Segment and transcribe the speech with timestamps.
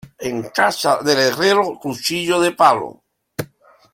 [0.29, 3.03] En casa del herrero, cuchillo de palo.